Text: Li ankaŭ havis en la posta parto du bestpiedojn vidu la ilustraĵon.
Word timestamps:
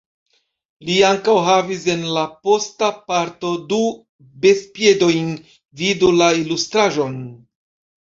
Li 0.87 0.95
ankaŭ 1.09 1.35
havis 1.47 1.85
en 1.97 2.07
la 2.15 2.23
posta 2.47 2.91
parto 3.13 3.53
du 3.75 3.81
bestpiedojn 4.49 5.33
vidu 5.85 6.15
la 6.21 6.35
ilustraĵon. 6.45 7.25